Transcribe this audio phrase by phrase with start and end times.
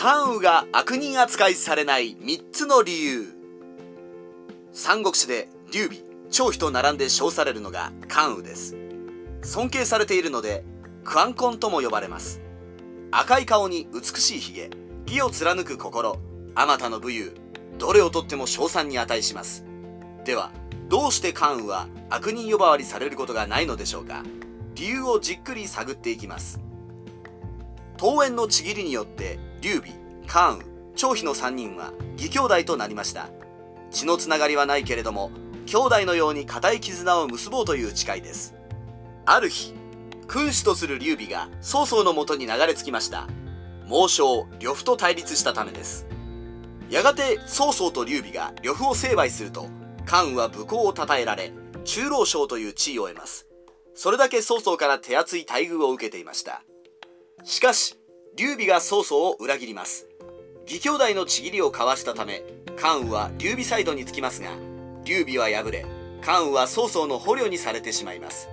[0.00, 3.34] 関羽が悪人扱いされない3つの理由。
[4.72, 5.98] 三国志で劉備
[6.30, 8.76] 張飛と並んで称されるのが関羽です。
[9.42, 10.62] 尊敬されているので
[11.02, 12.40] クアンコンとも呼ばれます。
[13.10, 14.70] 赤い顔に美しいひげ
[15.08, 16.16] 義を貫く心
[16.54, 17.32] あまたの武勇
[17.76, 19.64] どれをとっても称賛に値します。
[20.24, 20.52] では
[20.88, 24.22] どうして関羽は悪人呼ばわりされることがないのでしょうか。
[24.76, 26.60] 理由をじっくり探っていきます。
[28.00, 29.92] 桃園のちぎりによって劉備
[30.26, 30.64] 関羽
[30.96, 33.28] 張飛の3人は義兄弟となりました。
[33.90, 35.30] 血のつながりはないけれども
[35.66, 38.54] 兄弟のように固い絆を結ぼうという誓いです。
[39.24, 39.74] ある日
[40.26, 43.28] 君主とする劉備が曹操のもとに流れ着きました。
[43.86, 46.06] 猛将呂布と対立したためです。
[46.90, 49.68] やがて曹操と劉備が呂布を成敗すると
[50.04, 51.52] 関羽は武功を称えられ
[51.84, 53.46] 中老将という地位を得ます。
[53.94, 56.62] それだけ曹操から手厚い待遇を受けていました。
[57.44, 57.96] しかし
[58.38, 60.06] 劉備が曹操を裏切ります。
[60.68, 62.44] 義兄弟のちぎりを交わしたため
[62.76, 64.50] 関羽は劉備サイドにつきますが
[65.04, 65.84] 劉備は敗れ
[66.22, 68.48] 関羽は曹操の捕虜にされてしまいます。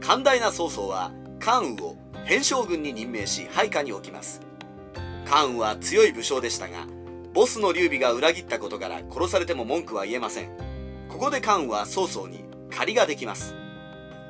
[0.00, 4.40] 寛大な曹操は関羽を変将軍に任命し配下に置きます。
[5.26, 6.86] 関羽は強い武将でしたが
[7.34, 10.48] ボスの劉備が裏切ったことから殺されても文句は言えません。
[11.10, 13.54] ここで関羽は曹操に借りができます。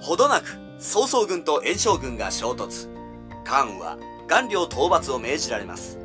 [0.00, 0.46] ほどなく
[0.78, 2.88] 曹操軍と袁将軍が衝突。
[3.44, 5.98] 関羽は顔料討伐を命じられます。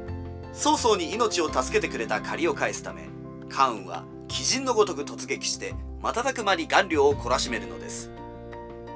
[0.53, 3.09] 曹操に命を助けてくれた借りを返すため
[3.49, 8.11] 関羽は鬼人のごとく突撃して瞬く間に顔料を懲らしめるのです。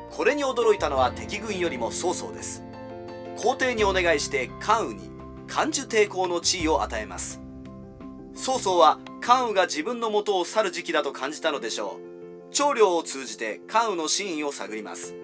[0.09, 2.63] これに驚いたのは敵軍よりも曹操です。
[3.37, 5.09] 皇帝にお願いして関羽に
[5.47, 7.41] 漢樹抵抗の地位を与えます。
[8.33, 12.51] 曹操は関羽が自分の元を去る時期だと感じたのでしょう。
[12.51, 15.15] 長領を通じて関羽の真意を探ります。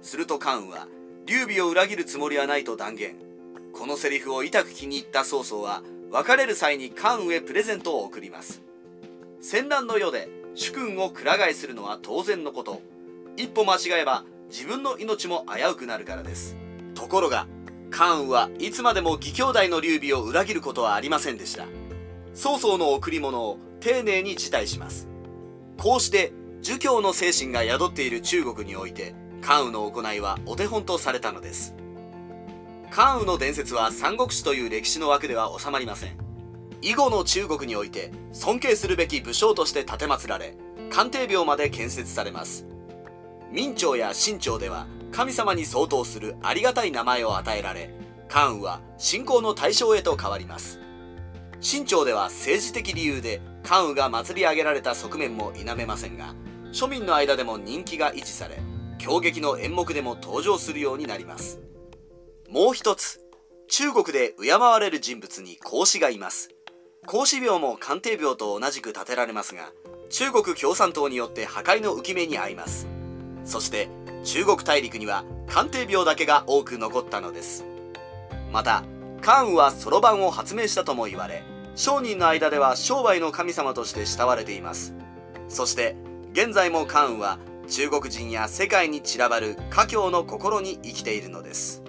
[0.00, 0.88] すると関羽は
[1.26, 3.31] 劉備を裏切るつもりはないと断言。
[3.72, 8.62] このセリフを痛く気に入った曹操は別れる際に関羽へプレゼントを贈ります。
[9.40, 12.82] 戦乱の世で主君をくら替えするのは当然のこと。
[13.36, 16.56] 一歩間違えば自分の命も危うくなるからです。
[16.94, 17.46] ところが
[17.90, 21.66] 関羽はいつまでも義兄弟の劉備を裏切ることはありませんでした。
[22.34, 25.08] 曹操の贈り物を丁寧に辞退します。
[25.78, 31.74] こうして儒教の精神が宿っている中国において関羽の行いはお手本とされたのです。
[32.94, 36.18] 関羽の伝説は三国志という歴史の枠では収まりません。
[36.82, 39.98] 以後の中国において尊敬するべき武将として奉
[40.28, 40.54] られ
[40.90, 42.66] 官邸廟まで建設されます。
[43.50, 47.94] 明朝や清朝では神様に相当するありがたい名前を与えられ
[48.28, 50.78] 関羽は信仰の対象へと変わります。
[51.62, 56.34] 清朝では政治的理由で関羽が祭り上げられた側面も否めませんが
[56.72, 58.60] 庶民の間でも人気が維持され
[58.98, 61.58] 狂劇の演目でも登場するようになります。
[62.52, 63.18] もう一つ。
[63.66, 66.50] 中国で敬われる人物に孔子がいます。
[67.06, 69.72] 孔子廟も官邸廟と同じく建てられますが
[70.10, 72.86] 中国共産党によって破壊の浮き目に遭います。
[73.46, 73.88] そして
[74.24, 77.64] 中国大陸には官邸廟だけが多く残ったのです。
[78.52, 78.84] また
[79.22, 84.92] 関羽はそろばんを発明したとも言われ商人の間では商売の神様として慕われています。
[85.48, 85.96] そして
[86.34, 91.81] 現在も関羽は中国人や世界に散らばる華僑の心に生きているのです。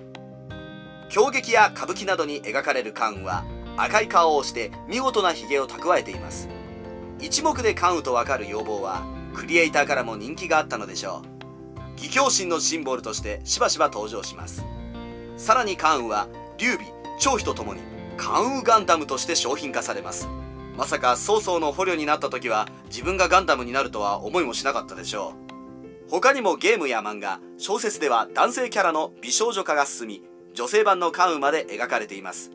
[1.13, 3.45] 狂劇や歌舞伎などに描かれる関羽は
[3.77, 6.49] 赤い顔をして見事な髭を蓄えています。
[7.21, 9.03] 一目で関羽とわかる要望は
[9.35, 12.01] クリエイターからも人気があったのでしょう。
[12.01, 14.65] 義兄心のシンボルとしてしばしば登場します。
[15.37, 16.87] さらに関羽は劉備
[17.19, 17.81] 張飛とともに
[18.17, 20.27] 関羽ガンダムとして商品化されます。
[20.75, 25.35] まさか曹操の捕虜になった時は自分がガンダムになるとは思いもしなかったでしょ
[26.07, 26.09] う。
[26.09, 30.23] 他にもゲームや漫画小説では男性キャラの美少女化が進み
[30.53, 32.51] 女性版の関羽まで描かれています。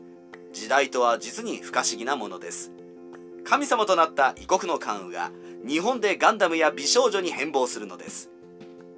[0.53, 2.71] 時代とは実に不可思議なものです。
[3.43, 5.31] 神様となった異国の関羽が
[5.67, 8.29] 日本でガンダムや美少女に変貌するのです。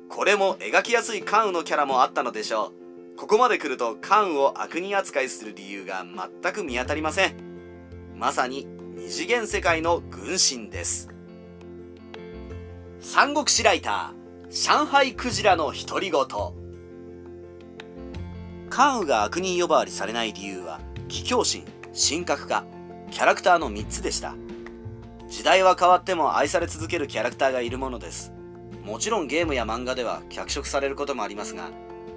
[0.10, 2.74] これも描きやすい関羽のキャラもあったのでしょ
[3.16, 3.18] う。
[3.18, 6.06] ここまで来ると関羽を悪人扱いする理由が
[6.44, 7.36] 全く見当たりません。
[8.16, 11.10] まさに二次元世界の軍神です。
[13.00, 16.61] 三国志ライター上海クジラの独り言。
[18.72, 20.80] 関羽が悪人呼ばわりされない理由は
[21.10, 22.64] 桔梗心神格化
[23.12, 24.34] キャラクターの3つでした。
[25.28, 28.32] 時代は変わっても愛され続けるキャラクターがいるものです。
[28.86, 31.70] もちろんゲームや漫画では脚色されることもありますが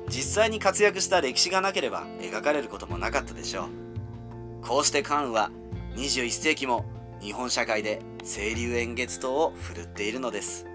[0.08, 4.64] 実際に活躍した歴史がなければ描かれることもなかったでしょう。
[4.64, 5.50] こうして関羽は
[5.96, 6.84] 21世紀も
[7.20, 10.68] 日本社会で清流円月島を振るっているのです。